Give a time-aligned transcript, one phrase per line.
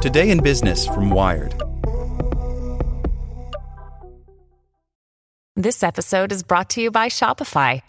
[0.00, 1.60] Today in Business from Wired.
[5.56, 7.82] This episode is brought to you by Shopify.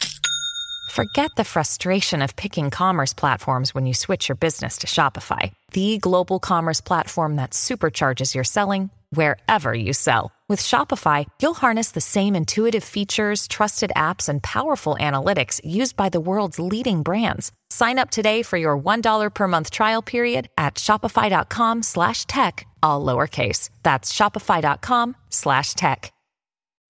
[0.90, 5.96] Forget the frustration of picking commerce platforms when you switch your business to Shopify, the
[5.96, 10.32] global commerce platform that supercharges your selling wherever you sell.
[10.52, 16.10] With Shopify, you'll harness the same intuitive features, trusted apps, and powerful analytics used by
[16.10, 17.52] the world's leading brands.
[17.70, 23.02] Sign up today for your $1 per month trial period at shopify.com slash tech, all
[23.02, 23.70] lowercase.
[23.82, 26.12] That's shopify.com slash tech.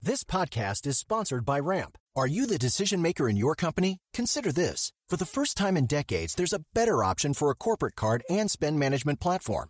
[0.01, 1.97] This podcast is sponsored by Ramp.
[2.17, 3.99] Are you the decision maker in your company?
[4.13, 4.91] Consider this.
[5.07, 8.51] For the first time in decades, there's a better option for a corporate card and
[8.51, 9.69] spend management platform.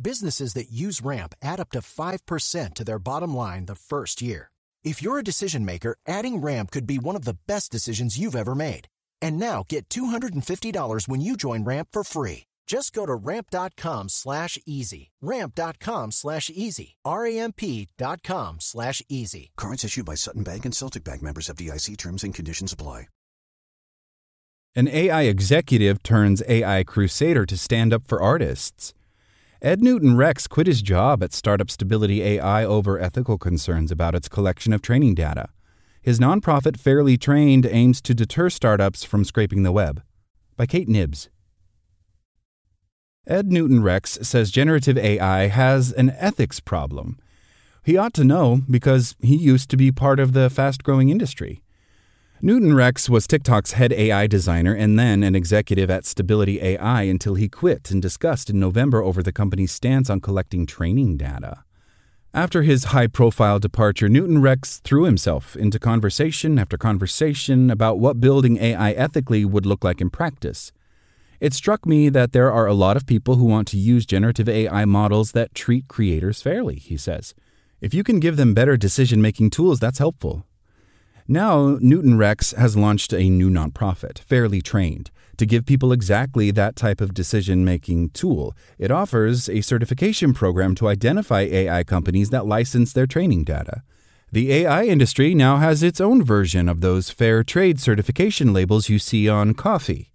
[0.00, 4.50] Businesses that use Ramp add up to 5% to their bottom line the first year.
[4.84, 8.36] If you're a decision maker, adding Ramp could be one of the best decisions you've
[8.36, 8.86] ever made.
[9.20, 12.44] And now get $250 when you join Ramp for free.
[12.68, 15.10] Just go to ramp.com slash easy.
[15.20, 16.96] Ramp.com slash easy.
[17.04, 19.50] R-A-M-P dot com slash easy.
[19.56, 23.06] Cards issued by Sutton Bank and Celtic Bank members FDIC terms and conditions apply.
[24.76, 28.92] An AI executive turns AI crusader to stand up for artists.
[29.60, 34.28] Ed Newton Rex quit his job at startup Stability AI over ethical concerns about its
[34.28, 35.48] collection of training data.
[36.00, 40.02] His nonprofit Fairly Trained aims to deter startups from scraping the web.
[40.56, 41.28] By Kate Knibbs.
[43.26, 47.18] Ed Newton Rex says generative AI has an ethics problem.
[47.84, 51.62] He ought to know because he used to be part of the fast growing industry.
[52.40, 57.34] Newton Rex was TikTok's head AI designer and then an executive at Stability AI until
[57.34, 61.64] he quit in disgust in November over the company's stance on collecting training data.
[62.32, 68.20] After his high profile departure, Newton Rex threw himself into conversation after conversation about what
[68.20, 70.70] building AI ethically would look like in practice.
[71.40, 74.48] It struck me that there are a lot of people who want to use generative
[74.48, 77.34] AI models that treat creators fairly, he says.
[77.80, 80.44] If you can give them better decision making tools, that's helpful.
[81.30, 86.74] Now, Newton Rex has launched a new nonprofit, Fairly Trained, to give people exactly that
[86.74, 88.56] type of decision making tool.
[88.78, 93.82] It offers a certification program to identify AI companies that license their training data.
[94.32, 98.98] The AI industry now has its own version of those fair trade certification labels you
[98.98, 100.14] see on coffee.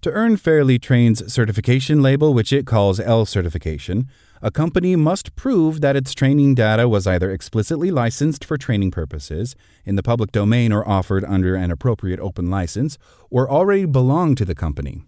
[0.00, 4.08] To earn Fairly Trained's certification label, which it calls L certification,
[4.42, 9.56] a company must prove that its training data was either explicitly licensed for training purposes,
[9.84, 12.98] in the public domain or offered under an appropriate open license,
[13.30, 15.02] or already belonged to the company.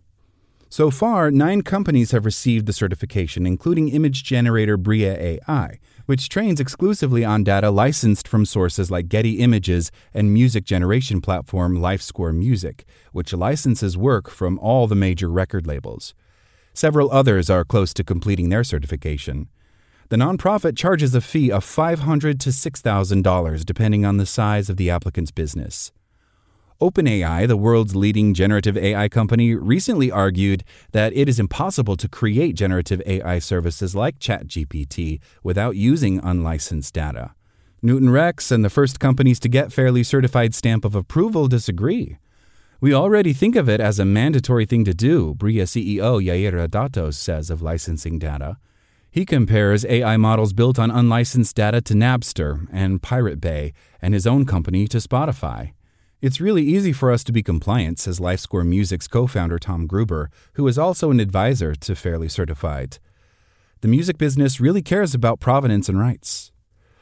[0.72, 6.60] So far, nine companies have received the certification, including image generator Bria AI, which trains
[6.60, 12.84] exclusively on data licensed from sources like Getty Images and music generation platform LifeScore Music,
[13.10, 16.14] which licenses work from all the major record labels.
[16.72, 19.48] Several others are close to completing their certification.
[20.08, 24.90] The nonprofit charges a fee of 500 to $6,000 depending on the size of the
[24.90, 25.92] applicant's business.
[26.80, 32.56] OpenAI, the world's leading generative AI company, recently argued that it is impossible to create
[32.56, 37.34] generative AI services like ChatGPT without using unlicensed data.
[37.82, 42.18] Newton Rex and the first companies to get fairly certified stamp of approval disagree.
[42.82, 47.12] We already think of it as a mandatory thing to do, Bria CEO Yair Adatos
[47.12, 48.56] says of licensing data.
[49.10, 54.26] He compares AI models built on unlicensed data to Napster and Pirate Bay, and his
[54.26, 55.72] own company to Spotify.
[56.22, 60.30] It's really easy for us to be compliant, says LifeScore Music's co founder Tom Gruber,
[60.54, 62.98] who is also an advisor to Fairly Certified.
[63.82, 66.50] The music business really cares about provenance and rights.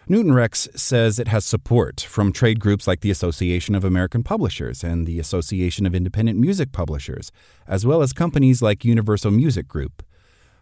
[0.08, 4.82] Newton Rex says it has support from trade groups like the Association of American Publishers
[4.82, 7.30] and the Association of Independent Music Publishers,
[7.66, 10.02] as well as companies like Universal Music Group.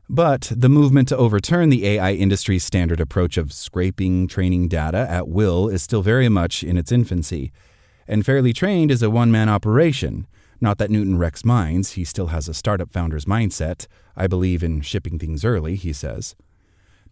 [0.08, 5.28] But the movement to overturn the AI industry's standard approach of scraping training data at
[5.28, 7.52] will is still very much in its infancy
[8.08, 10.26] and Fairly Trained is a one man operation.
[10.60, 13.87] Not that Newton Rex minds, he still has a startup founder's mindset.
[14.16, 16.34] I believe in shipping things early, he says.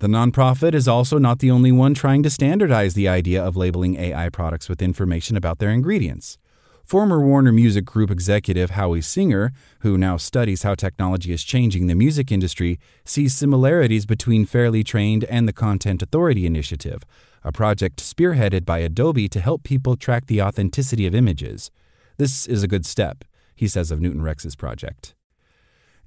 [0.01, 3.95] The nonprofit is also not the only one trying to standardize the idea of labeling
[3.97, 6.37] AI products with information about their ingredients.
[6.85, 11.95] Former Warner Music Group executive Howie Singer, who now studies how technology is changing the
[11.95, 17.03] music industry, sees similarities between Fairly Trained and the Content Authenticity Initiative,
[17.43, 21.71] a project spearheaded by Adobe to help people track the authenticity of images.
[22.19, 23.25] This is a good step,
[23.55, 25.15] he says of Newton Rex's project.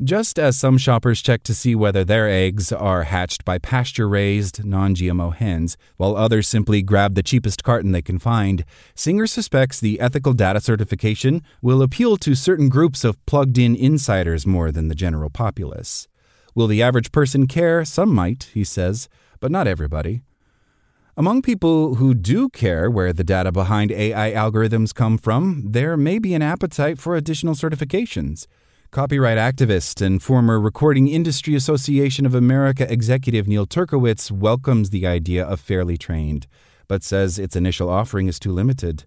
[0.03, 4.63] Just as some shoppers check to see whether their eggs are hatched by pasture raised,
[4.63, 8.63] non GMO hens, while others simply grab the cheapest carton they can find,
[8.93, 14.45] Singer suspects the ethical data certification will appeal to certain groups of plugged in insiders
[14.45, 16.07] more than the general populace.
[16.53, 17.83] Will the average person care?
[17.83, 19.09] Some might, he says,
[19.39, 20.21] but not everybody.
[21.15, 26.19] Among people who do care where the data behind AI algorithms come from, there may
[26.19, 28.45] be an appetite for additional certifications.
[28.89, 35.43] Copyright activist and former Recording Industry Association of America executive Neil Turkewitz welcomes the idea
[35.43, 36.47] of fairly trained,
[36.87, 39.03] but says its initial offering is too limited.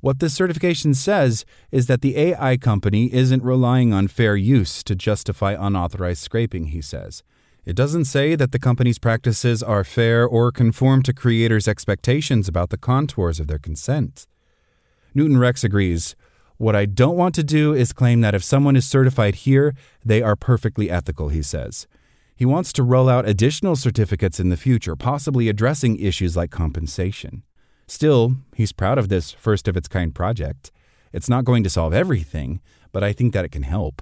[0.00, 4.94] What this certification says is that the AI company isn't relying on fair use to
[4.94, 7.22] justify unauthorized scraping, he says.
[7.66, 12.70] It doesn't say that the company's practices are fair or conform to creators' expectations about
[12.70, 14.26] the contours of their consent.
[15.14, 16.16] Newton Rex agrees.
[16.62, 19.74] What I don't want to do is claim that if someone is certified here,
[20.04, 21.88] they are perfectly ethical, he says.
[22.36, 27.42] He wants to roll out additional certificates in the future, possibly addressing issues like compensation.
[27.88, 30.70] Still, he's proud of this first of its kind project.
[31.12, 32.60] It's not going to solve everything,
[32.92, 34.00] but I think that it can help.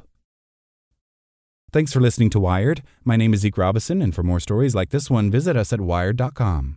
[1.73, 2.83] Thanks for listening to Wired.
[3.05, 5.81] My name is Zeke Robison, and for more stories like this one, visit us at
[5.81, 6.77] wired.com.